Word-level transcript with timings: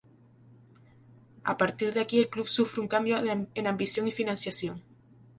A 1.43 1.57
partir 1.57 1.93
de 1.93 1.99
aquí 2.01 2.17
el 2.17 2.27
club 2.27 2.47
sufre 2.49 2.81
un 2.81 2.87
cambio 2.87 3.19
en 3.19 3.67
ambición 3.67 4.07
y 4.07 4.11
financiación. 4.11 4.81